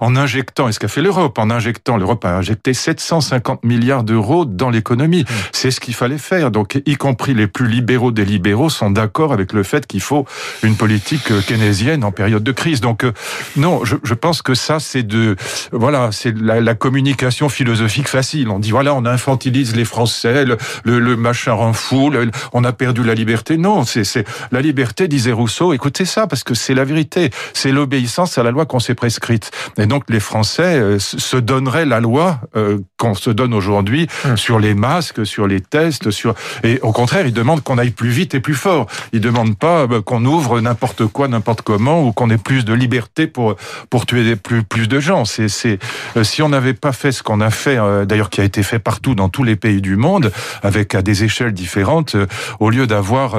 en 0.00 0.16
injectant, 0.16 0.68
et 0.68 0.72
ce 0.72 0.78
qu'a 0.78 0.88
fait 0.88 1.02
l'Europe, 1.02 1.38
en 1.38 1.50
injectant, 1.50 1.96
l'Europe 1.96 2.24
a 2.24 2.36
injecté 2.36 2.74
750 2.74 3.64
milliards 3.64 4.04
d'euros 4.04 4.44
dans 4.44 4.70
l'économie. 4.70 5.22
Mmh. 5.22 5.34
C'est 5.52 5.70
ce 5.70 5.80
qu'il 5.80 5.94
fallait 5.94 6.18
faire. 6.18 6.50
Donc, 6.50 6.80
y 6.86 6.96
compris 6.96 7.34
les 7.34 7.46
plus 7.46 7.68
libéraux 7.68 8.12
des 8.12 8.24
libéraux 8.24 8.70
sont 8.70 8.90
d'accord 8.90 9.32
avec 9.32 9.52
le 9.52 9.62
fait 9.62 9.86
qu'il 9.86 10.00
faut 10.00 10.26
une 10.62 10.76
politique 10.76 11.30
euh, 11.30 11.40
keynésienne 11.40 12.04
en 12.04 12.12
période 12.12 12.42
de 12.42 12.52
crise. 12.52 12.80
Donc, 12.80 13.04
euh, 13.04 13.12
non, 13.56 13.84
je, 13.84 13.96
je 14.02 14.14
pense 14.14 14.42
que 14.42 14.54
ça, 14.54 14.80
c'est 14.80 15.02
de, 15.02 15.36
voilà, 15.72 16.10
c'est 16.12 16.36
la, 16.36 16.60
la, 16.60 16.74
communication 16.74 17.48
philosophique 17.48 18.08
facile. 18.08 18.48
On 18.50 18.58
dit, 18.58 18.70
voilà, 18.70 18.94
on 18.94 19.04
infantilise 19.04 19.74
les 19.76 19.84
Français, 19.84 20.44
le, 20.44 20.56
le, 20.84 20.98
le 20.98 21.16
machin 21.16 21.52
rend 21.52 21.72
fou, 21.72 22.12
on 22.52 22.64
a 22.64 22.72
perdu 22.72 23.02
la 23.02 23.14
liberté. 23.14 23.56
Non, 23.56 23.84
c'est 23.84 24.24
la 24.50 24.60
liberté, 24.60 25.08
disait 25.08 25.32
Rousseau. 25.32 25.72
Écoutez 25.72 26.04
ça, 26.04 26.26
parce 26.26 26.44
que 26.44 26.54
c'est 26.54 26.74
la 26.74 26.84
vérité. 26.84 27.30
C'est 27.52 27.72
l'obéissance 27.72 28.38
à 28.38 28.42
la 28.42 28.50
loi 28.50 28.66
qu'on 28.66 28.80
s'est 28.80 28.94
prescrite. 28.94 29.50
Et 29.78 29.86
donc 29.86 30.04
les 30.08 30.20
Français 30.20 30.76
euh, 30.76 30.98
se 30.98 31.36
donneraient 31.36 31.84
la 31.84 32.00
loi 32.00 32.40
euh, 32.56 32.78
qu'on 32.96 33.14
se 33.14 33.30
donne 33.30 33.54
aujourd'hui 33.54 34.08
hum. 34.24 34.36
sur 34.36 34.58
les 34.58 34.74
masques, 34.74 35.26
sur 35.26 35.46
les 35.46 35.60
tests, 35.60 36.10
sur 36.10 36.34
et 36.62 36.78
au 36.82 36.92
contraire 36.92 37.26
ils 37.26 37.32
demandent 37.32 37.62
qu'on 37.62 37.78
aille 37.78 37.90
plus 37.90 38.10
vite 38.10 38.34
et 38.34 38.40
plus 38.40 38.54
fort. 38.54 38.86
Ils 39.12 39.20
demandent 39.20 39.56
pas 39.56 39.82
euh, 39.82 40.02
qu'on 40.02 40.24
ouvre 40.24 40.60
n'importe 40.60 41.06
quoi, 41.06 41.28
n'importe 41.28 41.62
comment 41.62 42.02
ou 42.02 42.12
qu'on 42.12 42.30
ait 42.30 42.38
plus 42.38 42.64
de 42.64 42.72
liberté 42.72 43.26
pour 43.26 43.56
pour 43.90 44.06
tuer 44.06 44.36
plus 44.36 44.62
plus 44.62 44.88
de 44.88 45.00
gens. 45.00 45.24
C'est 45.24 45.48
c'est 45.48 45.78
si 46.22 46.42
on 46.42 46.48
n'avait 46.48 46.74
pas 46.74 46.92
fait 46.92 47.12
ce 47.12 47.22
qu'on 47.22 47.40
a 47.40 47.50
fait, 47.50 47.78
d'ailleurs 48.06 48.30
qui 48.30 48.40
a 48.40 48.44
été 48.44 48.62
fait 48.62 48.78
partout 48.78 49.14
dans 49.14 49.28
tous 49.28 49.44
les 49.44 49.56
pays 49.56 49.80
du 49.80 49.96
monde 49.96 50.32
avec 50.62 50.94
à 50.94 51.02
des 51.02 51.24
échelles 51.24 51.52
différentes, 51.52 52.16
au 52.60 52.70
lieu 52.70 52.86
d'avoir 52.86 53.36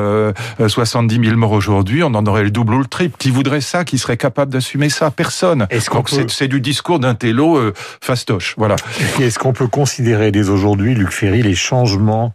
70 0.67 1.19
000 1.23 1.37
morts 1.37 1.51
aujourd'hui, 1.51 2.03
on 2.03 2.13
en 2.13 2.25
aurait 2.25 2.43
le 2.43 2.51
double 2.51 2.75
ou 2.75 2.79
le 2.79 2.85
triple. 2.85 3.15
Qui 3.17 3.31
voudrait 3.31 3.61
ça 3.61 3.83
Qui 3.83 3.97
serait 3.97 4.17
capable 4.17 4.51
d'assumer 4.51 4.89
ça? 4.89 5.11
Personne. 5.11 5.67
Donc 6.11 6.31
c'est 6.31 6.47
du 6.47 6.61
discours 6.61 6.99
d'un 6.99 7.15
télo 7.15 7.57
euh, 7.57 7.73
fastoche. 7.75 8.55
Voilà. 8.57 8.75
Est-ce 9.19 9.39
qu'on 9.39 9.53
peut 9.53 9.67
considérer 9.67 10.31
dès 10.31 10.49
aujourd'hui, 10.49 10.95
Luc 10.95 11.11
Ferry, 11.11 11.41
les 11.41 11.55
changements 11.55 12.33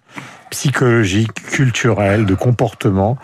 psychologiques, 0.50 1.32
culturels, 1.34 2.26
de 2.26 2.34
comportement 2.34 3.16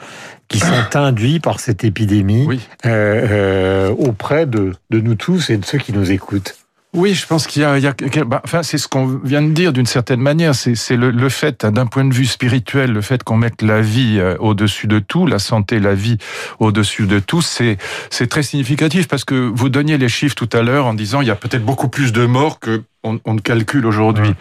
qui 0.49 0.61
sont 0.61 0.67
induits 0.95 1.41
par 1.41 1.61
cette 1.61 1.85
épidémie 1.85 2.49
euh, 2.85 3.27
euh, 3.31 3.91
auprès 3.91 4.47
de, 4.47 4.73
de 4.91 5.01
nous 5.01 5.17
tous 5.17 5.51
et 5.51 5.57
de 5.57 5.65
ceux 5.65 5.79
qui 5.79 5.93
nous 5.93 6.13
écoutent? 6.13 6.57
Oui, 6.97 7.15
je 7.15 7.27
pense 7.27 7.47
qu'il 7.47 7.63
y 7.63 7.65
a, 7.65 7.77
il 7.77 7.85
y 7.85 7.87
a 7.87 8.25
bah, 8.25 8.41
enfin, 8.43 8.63
c'est 8.63 8.79
ce 8.79 8.89
qu'on 8.89 9.07
vient 9.07 9.43
de 9.43 9.53
dire 9.53 9.73
d'une 9.75 9.87
certaine 9.87 10.21
manière. 10.21 10.55
C'est 10.55 10.97
le, 10.97 11.11
le, 11.11 11.29
fait, 11.29 11.65
hein, 11.65 11.71
d'un 11.71 11.87
point 11.87 12.05
de 12.05 12.15
vue 12.15 12.25
spirituel, 12.25 12.91
le 12.93 13.03
fait 13.03 13.23
qu'on 13.23 13.37
mette 13.37 13.61
la 13.61 13.83
vie 13.83 14.17
euh, 14.19 14.37
au-dessus 14.39 14.87
de 14.87 14.99
tout, 14.99 15.27
la 15.27 15.39
santé, 15.39 15.79
la 15.79 15.95
vie 15.95 16.17
au-dessus 16.59 17.07
de 17.07 17.19
tout, 17.19 17.43
c'est 17.43 17.77
c'est 18.11 18.29
très 18.29 18.43
significatif 18.43 19.09
parce 19.09 19.25
que 19.25 19.35
vous 19.35 19.69
donniez 19.69 19.99
les 19.99 20.09
chiffres 20.09 20.35
tout 20.35 20.49
à 20.53 20.63
l'heure 20.63 20.87
en 20.87 20.95
disant 20.95 21.21
il 21.21 21.29
y 21.29 21.31
a 21.31 21.37
peut-être 21.37 21.65
beaucoup 21.65 21.89
plus 21.89 22.13
de 22.13 22.25
morts 22.25 22.59
que 22.59 22.83
on, 23.07 23.21
on 23.25 23.37
calcule 23.37 23.87
aujourd'hui, 23.87 24.35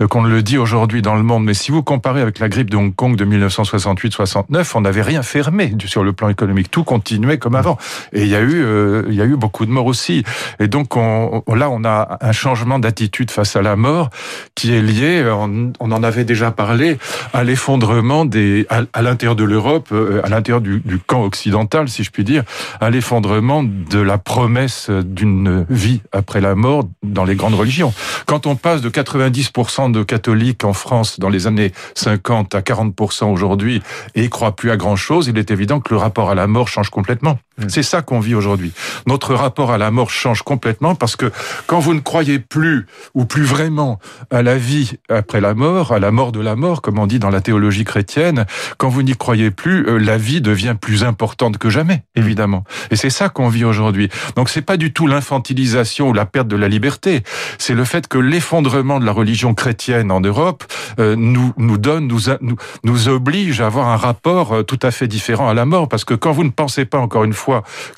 euh, 0.00 0.06
qu'on 0.06 0.24
le 0.24 0.42
dit 0.42 0.58
aujourd'hui 0.58 1.02
dans 1.02 1.14
le 1.14 1.22
monde. 1.22 1.44
Mais 1.44 1.54
si 1.54 1.70
vous 1.70 1.82
comparez 1.82 2.20
avec 2.20 2.38
la 2.38 2.48
grippe 2.48 2.70
de 2.70 2.76
Hong 2.76 2.94
Kong 2.94 3.16
de 3.16 3.24
1968-69, 3.24 4.72
on 4.74 4.80
n'avait 4.80 5.02
rien 5.02 5.22
fermé 5.22 5.74
sur 5.86 6.02
le 6.02 6.12
plan 6.12 6.28
économique. 6.28 6.70
Tout 6.70 6.84
continuait 6.84 7.38
comme 7.38 7.54
avant. 7.54 7.78
Et 8.12 8.22
il 8.22 8.28
y 8.28 8.34
a 8.34 8.40
eu, 8.40 8.62
euh, 8.64 9.02
il 9.08 9.14
y 9.14 9.22
a 9.22 9.24
eu 9.24 9.36
beaucoup 9.36 9.66
de 9.66 9.70
morts 9.70 9.86
aussi. 9.86 10.24
Et 10.58 10.68
donc 10.68 10.96
on, 10.96 11.42
là, 11.54 11.70
on 11.70 11.84
a 11.84 12.18
un 12.20 12.32
changement 12.32 12.78
d'attitude 12.78 13.30
face 13.30 13.56
à 13.56 13.62
la 13.62 13.76
mort 13.76 14.10
qui 14.54 14.72
est 14.72 14.82
lié, 14.82 15.24
on, 15.26 15.72
en 15.80 16.02
avait 16.02 16.24
déjà 16.24 16.50
parlé, 16.50 16.98
à 17.32 17.44
l'effondrement 17.44 18.24
des, 18.24 18.66
à, 18.70 19.02
l'intérieur 19.02 19.36
de 19.36 19.44
l'Europe, 19.44 19.88
euh, 19.92 20.20
à 20.24 20.28
l'intérieur 20.28 20.60
du, 20.60 20.80
du 20.84 20.98
camp 20.98 21.22
occidental, 21.22 21.88
si 21.88 22.04
je 22.04 22.10
puis 22.10 22.24
dire, 22.24 22.42
à 22.80 22.90
l'effondrement 22.90 23.62
de 23.64 23.98
la 23.98 24.18
promesse 24.18 24.90
d'une 24.90 25.66
vie 25.68 26.00
après 26.12 26.40
la 26.40 26.54
mort 26.54 26.84
dans 27.02 27.24
les 27.24 27.34
grandes 27.34 27.54
religions. 27.54 27.92
Quand 28.26 28.46
on 28.46 28.56
passe 28.56 28.80
de 28.80 28.90
90% 28.90 29.90
de 29.90 30.02
catholiques 30.02 30.64
en 30.64 30.72
France 30.72 31.18
dans 31.18 31.28
les 31.28 31.46
années 31.46 31.72
50 31.94 32.54
à 32.54 32.60
40% 32.60 33.32
aujourd'hui 33.32 33.82
et 34.14 34.22
ne 34.22 34.28
croient 34.28 34.56
plus 34.56 34.70
à 34.70 34.76
grand 34.76 34.96
chose, 34.96 35.28
il 35.28 35.38
est 35.38 35.50
évident 35.50 35.80
que 35.80 35.94
le 35.94 35.98
rapport 35.98 36.30
à 36.30 36.34
la 36.34 36.46
mort 36.46 36.68
change 36.68 36.90
complètement. 36.90 37.38
Mmh. 37.58 37.68
C'est 37.68 37.82
ça 37.82 38.02
qu'on 38.02 38.20
vit 38.20 38.34
aujourd'hui. 38.34 38.72
Notre 39.06 39.34
rapport 39.34 39.70
à 39.70 39.78
la 39.78 39.90
mort 39.90 40.10
change 40.10 40.42
complètement 40.42 40.94
parce 40.94 41.16
que 41.16 41.32
quand 41.66 41.78
vous 41.78 41.94
ne 41.94 42.00
croyez 42.00 42.38
plus 42.38 42.86
ou 43.14 43.24
plus 43.24 43.44
vraiment 43.44 43.98
à 44.30 44.42
la 44.42 44.58
vie 44.58 44.98
après 45.08 45.40
la 45.40 45.54
mort, 45.54 45.92
à 45.92 45.98
la 45.98 46.10
mort 46.10 46.32
de 46.32 46.40
la 46.40 46.54
mort, 46.54 46.82
comme 46.82 46.98
on 46.98 47.06
dit 47.06 47.18
dans 47.18 47.30
la 47.30 47.40
théologie 47.40 47.84
chrétienne, 47.84 48.44
quand 48.76 48.88
vous 48.88 49.02
n'y 49.02 49.16
croyez 49.16 49.50
plus, 49.50 49.86
euh, 49.86 49.98
la 49.98 50.18
vie 50.18 50.40
devient 50.40 50.76
plus 50.78 51.02
importante 51.02 51.56
que 51.56 51.70
jamais, 51.70 52.04
mmh. 52.14 52.20
évidemment. 52.20 52.64
Et 52.90 52.96
c'est 52.96 53.10
ça 53.10 53.28
qu'on 53.28 53.48
vit 53.48 53.64
aujourd'hui. 53.64 54.10
Donc 54.36 54.50
c'est 54.50 54.62
pas 54.62 54.76
du 54.76 54.92
tout 54.92 55.06
l'infantilisation 55.06 56.10
ou 56.10 56.12
la 56.12 56.26
perte 56.26 56.48
de 56.48 56.56
la 56.56 56.68
liberté, 56.68 57.22
c'est 57.58 57.74
le 57.74 57.84
fait 57.84 58.06
que 58.06 58.18
l'effondrement 58.18 59.00
de 59.00 59.06
la 59.06 59.12
religion 59.12 59.54
chrétienne 59.54 60.10
en 60.10 60.20
Europe 60.20 60.64
euh, 60.98 61.16
nous 61.16 61.54
nous 61.56 61.78
donne, 61.78 62.06
nous, 62.06 62.20
nous 62.40 62.56
nous 62.84 63.08
oblige 63.08 63.60
à 63.60 63.66
avoir 63.66 63.88
un 63.88 63.96
rapport 63.96 64.52
euh, 64.52 64.62
tout 64.62 64.78
à 64.82 64.90
fait 64.90 65.08
différent 65.08 65.48
à 65.48 65.54
la 65.54 65.64
mort, 65.64 65.88
parce 65.88 66.04
que 66.04 66.14
quand 66.14 66.32
vous 66.32 66.44
ne 66.44 66.50
pensez 66.50 66.84
pas 66.84 66.98
encore 66.98 67.24
une 67.24 67.32
fois 67.32 67.45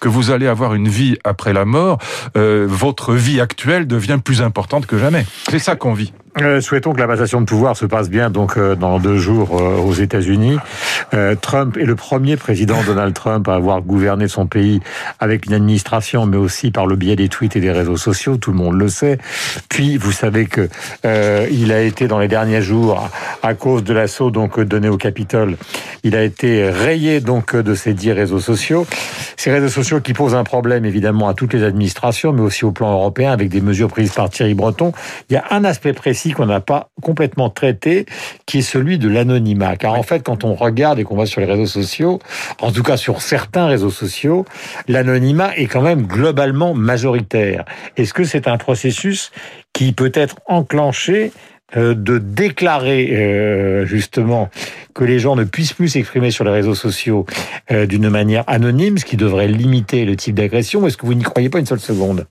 que 0.00 0.08
vous 0.08 0.30
allez 0.30 0.46
avoir 0.46 0.74
une 0.74 0.88
vie 0.88 1.16
après 1.24 1.52
la 1.52 1.64
mort, 1.64 1.98
euh, 2.36 2.66
votre 2.68 3.14
vie 3.14 3.40
actuelle 3.40 3.86
devient 3.86 4.18
plus 4.22 4.42
importante 4.42 4.86
que 4.86 4.98
jamais. 4.98 5.26
C'est 5.50 5.58
ça 5.58 5.76
qu'on 5.76 5.94
vit. 5.94 6.12
Euh, 6.40 6.60
souhaitons 6.60 6.92
que 6.92 7.00
la 7.00 7.06
passation 7.06 7.40
de 7.40 7.46
pouvoir 7.46 7.76
se 7.76 7.86
passe 7.86 8.10
bien 8.10 8.30
donc 8.30 8.56
euh, 8.56 8.74
dans 8.74 8.98
deux 8.98 9.16
jours 9.16 9.60
euh, 9.60 9.76
aux 9.76 9.94
États-Unis. 9.94 10.58
Trump 11.40 11.76
est 11.78 11.84
le 11.84 11.94
premier 11.94 12.36
président 12.36 12.82
Donald 12.84 13.14
Trump 13.14 13.48
à 13.48 13.54
avoir 13.54 13.80
gouverné 13.80 14.28
son 14.28 14.46
pays 14.46 14.80
avec 15.20 15.46
une 15.46 15.54
administration, 15.54 16.26
mais 16.26 16.36
aussi 16.36 16.70
par 16.70 16.86
le 16.86 16.96
biais 16.96 17.16
des 17.16 17.28
tweets 17.28 17.56
et 17.56 17.60
des 17.60 17.72
réseaux 17.72 17.96
sociaux. 17.96 18.36
Tout 18.36 18.50
le 18.50 18.58
monde 18.58 18.78
le 18.78 18.88
sait. 18.88 19.18
Puis 19.68 19.96
vous 19.96 20.12
savez 20.12 20.46
que 20.46 20.68
il 21.50 21.72
a 21.72 21.80
été 21.80 22.08
dans 22.08 22.18
les 22.18 22.28
derniers 22.28 22.60
jours 22.60 23.08
à 23.42 23.54
cause 23.54 23.84
de 23.84 23.94
l'assaut 23.94 24.30
donc 24.30 24.60
donné 24.60 24.88
au 24.88 24.98
Capitole. 24.98 25.56
Il 26.04 26.14
a 26.14 26.22
été 26.22 26.68
rayé 26.68 27.20
donc 27.20 27.56
de 27.56 27.74
ces 27.74 27.94
dix 27.94 28.12
réseaux 28.12 28.40
sociaux. 28.40 28.86
Ces 29.36 29.50
réseaux 29.50 29.68
sociaux 29.68 30.00
qui 30.00 30.12
posent 30.12 30.34
un 30.34 30.44
problème 30.44 30.84
évidemment 30.84 31.28
à 31.28 31.34
toutes 31.34 31.54
les 31.54 31.62
administrations, 31.62 32.32
mais 32.32 32.42
aussi 32.42 32.64
au 32.64 32.72
plan 32.72 32.92
européen 32.92 33.32
avec 33.32 33.48
des 33.48 33.60
mesures 33.60 33.88
prises 33.88 34.12
par 34.12 34.28
Thierry 34.28 34.54
Breton. 34.54 34.92
Il 35.30 35.34
y 35.34 35.36
a 35.36 35.44
un 35.50 35.64
aspect 35.64 35.94
précis 35.94 36.17
qu'on 36.32 36.46
n'a 36.46 36.60
pas 36.60 36.90
complètement 37.02 37.50
traité, 37.50 38.06
qui 38.46 38.58
est 38.58 38.62
celui 38.62 38.98
de 38.98 39.08
l'anonymat. 39.08 39.76
Car 39.76 39.94
en 39.94 40.02
fait, 40.02 40.22
quand 40.22 40.44
on 40.44 40.54
regarde 40.54 40.98
et 40.98 41.04
qu'on 41.04 41.16
va 41.16 41.26
sur 41.26 41.40
les 41.40 41.46
réseaux 41.46 41.66
sociaux, 41.66 42.18
en 42.60 42.72
tout 42.72 42.82
cas 42.82 42.96
sur 42.96 43.22
certains 43.22 43.66
réseaux 43.66 43.90
sociaux, 43.90 44.44
l'anonymat 44.88 45.56
est 45.56 45.66
quand 45.66 45.82
même 45.82 46.02
globalement 46.06 46.74
majoritaire. 46.74 47.64
Est-ce 47.96 48.12
que 48.12 48.24
c'est 48.24 48.48
un 48.48 48.58
processus 48.58 49.30
qui 49.72 49.92
peut 49.92 50.12
être 50.14 50.36
enclenché 50.46 51.32
euh, 51.76 51.94
de 51.94 52.16
déclarer 52.16 53.10
euh, 53.12 53.84
justement 53.84 54.48
que 54.94 55.04
les 55.04 55.18
gens 55.18 55.36
ne 55.36 55.44
puissent 55.44 55.74
plus 55.74 55.88
s'exprimer 55.88 56.30
sur 56.30 56.44
les 56.44 56.50
réseaux 56.50 56.74
sociaux 56.74 57.26
euh, 57.70 57.84
d'une 57.84 58.08
manière 58.08 58.42
anonyme, 58.46 58.96
ce 58.96 59.04
qui 59.04 59.18
devrait 59.18 59.48
limiter 59.48 60.06
le 60.06 60.16
type 60.16 60.34
d'agression. 60.34 60.86
Est-ce 60.86 60.96
que 60.96 61.04
vous 61.04 61.12
n'y 61.12 61.24
croyez 61.24 61.50
pas 61.50 61.58
une 61.58 61.66
seule 61.66 61.78
seconde? 61.78 62.26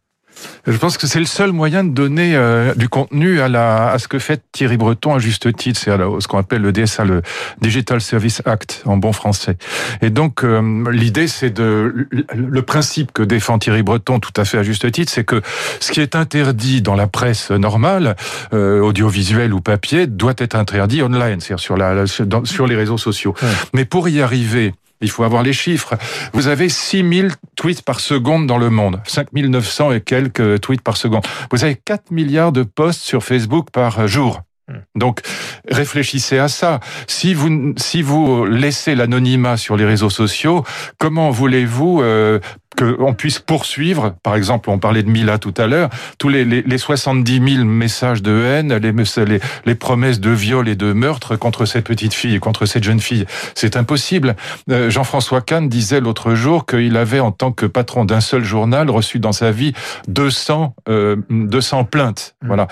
Je 0.66 0.78
pense 0.78 0.98
que 0.98 1.08
c'est 1.08 1.20
le 1.20 1.26
seul 1.26 1.52
moyen 1.52 1.84
de 1.84 1.92
donner 1.92 2.36
euh, 2.36 2.74
du 2.76 2.90
contenu 2.90 3.40
à, 3.40 3.48
la, 3.48 3.92
à 3.92 4.00
ce 4.00 4.08
que 4.08 4.20
fait 4.20 4.42
Thierry 4.52 4.78
Breton 4.78 5.16
à 5.16 5.20
juste 5.20 5.56
titre, 5.56 5.80
c'est 5.80 5.92
ce 5.92 6.28
qu'on 6.28 6.38
appelle 6.38 6.62
le 6.62 6.72
DSA, 6.72 7.06
le 7.06 7.22
Digital 7.62 8.02
Service 8.02 8.42
Act 8.46 8.82
en 8.86 8.98
bon 8.98 9.14
français. 9.14 9.58
Et 10.02 10.10
donc 10.10 10.44
euh, 10.44 10.84
l'idée, 10.92 11.28
c'est 11.28 11.50
de 11.50 12.08
le 12.36 12.62
principe 12.62 13.12
que 13.14 13.24
défend 13.24 13.60
Thierry 13.60 13.84
Breton 13.84 14.20
tout 14.20 14.34
à 14.36 14.46
fait 14.46 14.58
à 14.58 14.64
juste 14.64 14.92
titre, 14.92 15.12
c'est 15.12 15.24
que 15.24 15.42
ce 15.80 15.92
qui 15.92 16.02
est 16.02 16.16
interdit 16.16 16.82
dans 16.82 16.96
la 16.96 17.08
presse 17.08 17.52
normale, 17.52 18.16
euh, 18.54 18.82
audiovisuelle 18.82 19.54
ou 19.54 19.62
papier, 19.62 20.08
doit 20.08 20.36
être 20.38 20.56
interdit 20.56 21.02
online, 21.02 21.40
c'est-à-dire 21.40 21.64
sur, 21.64 21.78
la, 21.78 22.06
sur 22.08 22.68
les 22.68 22.76
réseaux 22.76 22.98
sociaux. 22.98 23.34
Mais 23.74 23.86
pour 23.86 24.10
y 24.10 24.22
arriver, 24.22 24.74
il 25.02 25.10
faut 25.10 25.24
avoir 25.24 25.44
les 25.44 25.54
chiffres. 25.54 25.96
Vous 26.34 26.48
avez 26.48 26.70
6000 26.70 27.32
tweets 27.56 27.82
par 27.84 28.00
seconde 28.00 28.48
dans 28.48 28.58
le 28.58 28.70
monde, 28.70 29.00
5900 29.06 29.92
et 29.92 30.02
quelques 30.02 30.62
tweets 30.62 30.82
par 30.82 30.98
seconde. 30.98 31.24
Vous 31.52 31.64
avez 31.64 31.76
4 31.76 32.12
milliards 32.12 32.52
de 32.52 32.64
posts 32.64 33.02
sur 33.02 33.24
Facebook 33.24 33.70
par 33.72 34.08
jour. 34.08 34.42
Hmm. 34.68 34.80
Donc, 34.96 35.22
réfléchissez 35.70 36.40
à 36.40 36.48
ça. 36.48 36.80
Si 37.08 37.34
vous 37.34 37.74
si 37.78 38.02
vous 38.02 38.46
laissez 38.46 38.96
l'anonymat 38.96 39.56
sur 39.56 39.78
les 39.78 39.86
réseaux 39.86 40.10
sociaux, 40.10 40.66
comment 40.98 41.30
voulez-vous 41.30 42.02
euh, 42.02 42.40
qu'on 42.78 43.14
puisse 43.14 43.40
poursuivre, 43.40 44.14
par 44.24 44.36
exemple, 44.36 44.70
on 44.70 44.78
parlait 44.78 45.04
de 45.04 45.10
Mila 45.10 45.38
tout 45.40 45.54
à 45.58 45.68
l'heure, 45.68 45.90
tous 46.18 46.30
les, 46.30 46.46
les, 46.46 46.62
les 46.62 46.78
70 46.78 47.56
000 47.56 47.66
messages 47.66 48.22
de 48.22 48.44
haine, 48.44 48.76
les, 48.76 48.92
les, 48.92 49.40
les, 49.66 49.76
promesses 49.76 50.20
de 50.20 50.30
viol 50.30 50.70
et 50.70 50.76
de 50.76 50.94
meurtre 50.94 51.36
contre 51.36 51.66
cette 51.66 51.86
petite 51.86 52.14
fille, 52.14 52.40
contre 52.40 52.66
cette 52.66 52.84
jeune 52.84 53.00
fille. 53.00 53.26
C'est 53.56 53.76
impossible. 53.76 54.36
Euh, 54.70 54.90
Jean-François 54.90 55.42
Kahn 55.42 55.68
disait 55.68 56.00
l'autre 56.00 56.36
jour 56.36 56.66
qu'il 56.66 56.96
avait, 56.98 57.20
en 57.20 57.32
tant 57.32 57.52
que 57.52 57.66
patron 57.66 58.06
d'un 58.06 58.22
seul 58.22 58.44
journal, 58.44 58.90
reçu 58.90 59.20
dans 59.20 59.32
sa 59.32 59.52
vie 59.52 59.74
200, 60.08 60.76
euh, 60.90 61.16
200 61.30 61.86
plaintes. 61.86 62.36
Mmh. 62.42 62.48
Voilà. 62.48 62.68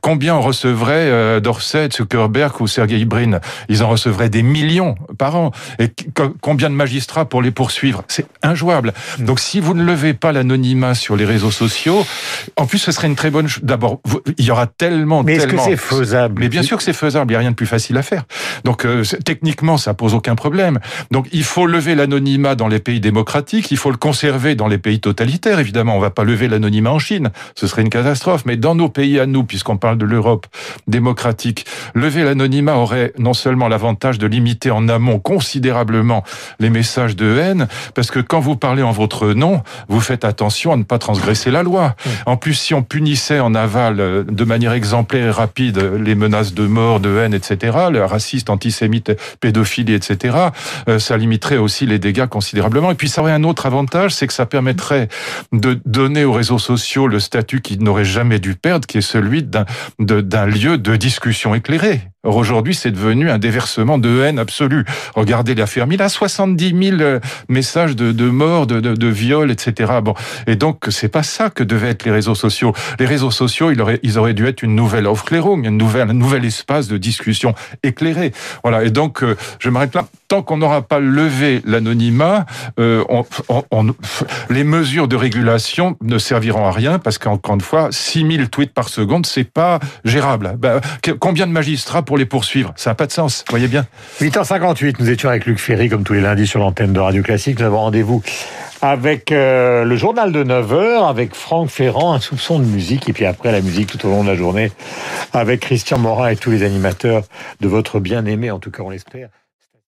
combien 0.00 0.34
en 0.34 0.40
recevrait 0.40 1.10
euh, 1.10 1.40
Dorset, 1.40 1.90
Zuckerberg 1.92 2.60
ou 2.60 2.66
Sergei 2.66 3.04
Brin? 3.04 3.38
Ils 3.68 3.84
en 3.84 3.88
recevraient 3.88 4.30
des 4.30 4.42
millions 4.42 4.96
par 5.16 5.36
an. 5.36 5.52
Et 5.78 5.88
combien 6.40 6.70
de 6.70 6.74
magistrats 6.74 7.24
pour 7.24 7.40
les 7.40 7.52
poursuivre? 7.52 8.02
C'est 8.08 8.26
injouable. 8.42 8.92
Mmh. 9.18 9.27
Donc 9.28 9.40
si 9.40 9.60
vous 9.60 9.74
ne 9.74 9.84
levez 9.84 10.14
pas 10.14 10.32
l'anonymat 10.32 10.94
sur 10.94 11.14
les 11.14 11.26
réseaux 11.26 11.50
sociaux, 11.50 12.06
en 12.56 12.64
plus 12.64 12.78
ce 12.78 12.92
serait 12.92 13.08
une 13.08 13.14
très 13.14 13.30
bonne 13.30 13.46
chose. 13.46 13.62
D'abord, 13.62 14.00
il 14.38 14.44
y 14.46 14.50
aura 14.50 14.66
tellement, 14.66 15.22
mais 15.22 15.34
est-ce 15.34 15.46
que 15.46 15.58
c'est 15.58 15.76
faisable? 15.76 16.40
Mais 16.40 16.48
bien 16.48 16.62
sûr 16.62 16.78
que 16.78 16.82
c'est 16.82 16.94
faisable. 16.94 17.30
Il 17.30 17.34
n'y 17.34 17.36
a 17.36 17.40
rien 17.40 17.50
de 17.50 17.54
plus 17.54 17.66
facile 17.66 17.98
à 17.98 18.02
faire. 18.02 18.24
Donc 18.64 18.86
euh, 18.86 19.04
techniquement, 19.26 19.76
ça 19.76 19.92
pose 19.92 20.14
aucun 20.14 20.34
problème. 20.34 20.78
Donc 21.10 21.26
il 21.30 21.44
faut 21.44 21.66
lever 21.66 21.94
l'anonymat 21.94 22.54
dans 22.54 22.68
les 22.68 22.78
pays 22.78 23.00
démocratiques. 23.00 23.70
Il 23.70 23.76
faut 23.76 23.90
le 23.90 23.98
conserver 23.98 24.54
dans 24.54 24.66
les 24.66 24.78
pays 24.78 24.98
totalitaires. 24.98 25.58
Évidemment, 25.58 25.94
on 25.94 26.00
va 26.00 26.08
pas 26.08 26.24
lever 26.24 26.48
l'anonymat 26.48 26.92
en 26.92 26.98
Chine. 26.98 27.28
Ce 27.54 27.66
serait 27.66 27.82
une 27.82 27.90
catastrophe. 27.90 28.44
Mais 28.46 28.56
dans 28.56 28.74
nos 28.74 28.88
pays 28.88 29.20
à 29.20 29.26
nous, 29.26 29.44
puisqu'on 29.44 29.76
parle 29.76 29.98
de 29.98 30.06
l'Europe 30.06 30.46
démocratique, 30.86 31.66
lever 31.94 32.24
l'anonymat 32.24 32.76
aurait 32.76 33.12
non 33.18 33.34
seulement 33.34 33.68
l'avantage 33.68 34.18
de 34.18 34.26
limiter 34.26 34.70
en 34.70 34.88
amont 34.88 35.18
considérablement 35.18 36.24
les 36.60 36.70
messages 36.70 37.14
de 37.14 37.36
haine, 37.36 37.68
parce 37.94 38.10
que 38.10 38.20
quand 38.20 38.40
vous 38.40 38.56
parlez 38.56 38.82
en 38.82 38.92
votre 38.92 39.17
non, 39.26 39.62
vous 39.88 40.00
faites 40.00 40.24
attention 40.24 40.72
à 40.72 40.76
ne 40.76 40.82
pas 40.82 40.98
transgresser 40.98 41.50
la 41.50 41.62
loi. 41.62 41.94
En 42.26 42.36
plus, 42.36 42.54
si 42.54 42.74
on 42.74 42.82
punissait 42.82 43.40
en 43.40 43.54
aval 43.54 44.00
euh, 44.00 44.24
de 44.24 44.44
manière 44.44 44.72
exemplaire 44.72 45.26
et 45.26 45.30
rapide 45.30 45.78
les 45.78 46.14
menaces 46.14 46.54
de 46.54 46.66
mort, 46.66 47.00
de 47.00 47.16
haine, 47.18 47.34
etc., 47.34 47.76
le 47.90 48.04
raciste, 48.04 48.50
antisémite, 48.50 49.12
pédophilie, 49.40 49.94
etc., 49.94 50.36
euh, 50.88 50.98
ça 50.98 51.16
limiterait 51.16 51.58
aussi 51.58 51.86
les 51.86 51.98
dégâts 51.98 52.26
considérablement. 52.26 52.90
Et 52.90 52.94
puis, 52.94 53.08
ça 53.08 53.22
aurait 53.22 53.32
un 53.32 53.44
autre 53.44 53.66
avantage, 53.66 54.14
c'est 54.14 54.26
que 54.26 54.32
ça 54.32 54.46
permettrait 54.46 55.08
de 55.52 55.80
donner 55.84 56.24
aux 56.24 56.32
réseaux 56.32 56.58
sociaux 56.58 57.06
le 57.06 57.20
statut 57.20 57.60
qu'ils 57.60 57.82
n'auraient 57.82 58.04
jamais 58.04 58.38
dû 58.38 58.54
perdre, 58.54 58.86
qui 58.86 58.98
est 58.98 59.02
celui 59.02 59.42
d'un 59.42 60.46
lieu 60.46 60.78
de 60.78 60.96
discussion 60.96 61.54
éclairée. 61.54 62.02
Or, 62.24 62.34
aujourd'hui, 62.34 62.74
c'est 62.74 62.90
devenu 62.90 63.30
un 63.30 63.38
déversement 63.38 63.96
de 63.96 64.22
haine 64.22 64.40
absolue. 64.40 64.84
Regardez 65.14 65.54
l'affaire 65.54 65.86
Il 65.88 66.02
a 66.02 66.08
70 66.08 66.88
000 66.88 67.00
euh, 67.00 67.20
messages 67.48 67.94
de, 67.94 68.10
de 68.10 68.28
mort, 68.28 68.66
de, 68.66 68.80
de, 68.80 68.94
de 68.94 69.06
viol, 69.06 69.52
etc. 69.52 69.92
Bon. 70.02 70.14
Et 70.48 70.56
donc, 70.56 70.86
c'est 70.90 71.08
pas 71.08 71.22
ça 71.22 71.48
que 71.48 71.62
devaient 71.62 71.90
être 71.90 72.04
les 72.04 72.10
réseaux 72.10 72.34
sociaux. 72.34 72.72
Les 72.98 73.06
réseaux 73.06 73.30
sociaux, 73.30 73.70
ils 73.70 73.80
auraient, 73.80 74.00
ils 74.02 74.18
auraient 74.18 74.34
dû 74.34 74.48
être 74.48 74.64
une 74.64 74.74
nouvelle 74.74 75.06
Aufklärung, 75.06 75.64
une 75.64 75.76
nouvelle, 75.76 76.10
un 76.10 76.12
nouvel 76.12 76.44
espace 76.44 76.88
de 76.88 76.96
discussion 76.96 77.54
éclairé. 77.84 78.32
Voilà. 78.64 78.82
Et 78.82 78.90
donc, 78.90 79.22
euh, 79.22 79.36
je 79.60 79.70
m'arrête 79.70 79.94
là. 79.94 80.06
Tant 80.26 80.42
qu'on 80.42 80.58
n'aura 80.58 80.82
pas 80.82 80.98
levé 80.98 81.62
l'anonymat, 81.64 82.46
euh, 82.80 83.04
on, 83.08 83.24
on, 83.70 83.94
les 84.50 84.64
mesures 84.64 85.08
de 85.08 85.16
régulation 85.16 85.96
ne 86.02 86.18
serviront 86.18 86.66
à 86.66 86.72
rien 86.72 86.98
parce 86.98 87.16
qu'encore 87.16 87.54
une 87.54 87.60
fois, 87.60 87.88
6000 87.92 88.50
tweets 88.50 88.74
par 88.74 88.88
seconde, 88.88 89.24
c'est 89.24 89.50
pas 89.50 89.78
gérable. 90.04 90.56
Ben, 90.58 90.80
combien 91.20 91.46
de 91.46 91.52
magistrats 91.52 92.02
pour 92.08 92.16
les 92.16 92.24
poursuivre. 92.24 92.72
Ça 92.76 92.88
n'a 92.88 92.94
pas 92.94 93.06
de 93.06 93.12
sens, 93.12 93.44
voyez 93.50 93.68
bien. 93.68 93.86
8h58, 94.22 94.94
nous 94.98 95.10
étions 95.10 95.28
avec 95.28 95.44
Luc 95.44 95.58
Ferry, 95.58 95.90
comme 95.90 96.04
tous 96.04 96.14
les 96.14 96.22
lundis 96.22 96.46
sur 96.46 96.58
l'antenne 96.58 96.94
de 96.94 97.00
Radio 97.00 97.22
Classique. 97.22 97.58
Nous 97.60 97.66
avons 97.66 97.80
rendez-vous 97.80 98.22
avec 98.80 99.30
euh, 99.30 99.84
le 99.84 99.94
journal 99.94 100.32
de 100.32 100.42
9h, 100.42 101.06
avec 101.06 101.34
Franck 101.34 101.68
Ferrand, 101.68 102.14
un 102.14 102.20
soupçon 102.20 102.60
de 102.60 102.64
musique, 102.64 103.10
et 103.10 103.12
puis 103.12 103.26
après 103.26 103.52
la 103.52 103.60
musique 103.60 103.88
tout 103.88 104.06
au 104.06 104.08
long 104.08 104.24
de 104.24 104.28
la 104.30 104.36
journée, 104.36 104.72
avec 105.34 105.60
Christian 105.60 105.98
Morin 105.98 106.30
et 106.30 106.36
tous 106.36 106.50
les 106.50 106.62
animateurs 106.62 107.24
de 107.60 107.68
votre 107.68 108.00
bien-aimé, 108.00 108.50
en 108.50 108.58
tout 108.58 108.70
cas 108.70 108.82
on 108.82 108.88
l'espère. 108.88 109.28